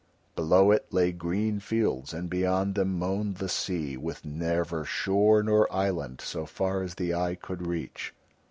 [0.35, 5.71] Below it lay green fields and beyond them moaned the sea with never shore nor
[5.71, 8.11] island so far as the eye could reach.